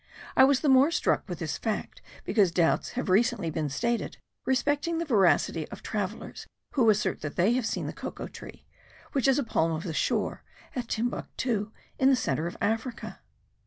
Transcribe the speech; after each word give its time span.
I 0.35 0.45
was 0.45 0.61
the 0.61 0.67
more 0.67 0.89
struck 0.89 1.29
with 1.29 1.37
this 1.37 1.59
fact 1.59 2.01
because 2.25 2.51
doubts 2.51 2.93
have 2.93 3.07
recently 3.07 3.51
been 3.51 3.69
started 3.69 4.17
respecting 4.47 4.97
the 4.97 5.05
veracity 5.05 5.67
of 5.69 5.83
travellers, 5.83 6.47
who 6.71 6.89
assert 6.89 7.21
that 7.21 7.35
they 7.35 7.53
have 7.53 7.67
seen 7.67 7.85
the 7.85 7.93
cocoa 7.93 8.27
tree, 8.27 8.65
which 9.11 9.27
is 9.27 9.37
a 9.37 9.43
palm 9.43 9.71
of 9.73 9.83
the 9.83 9.93
shore, 9.93 10.43
at 10.75 10.87
Timbuctoo, 10.87 11.71
in 11.99 12.09
the 12.09 12.15
centre 12.15 12.47
of 12.47 12.57
Africa. 12.61 13.19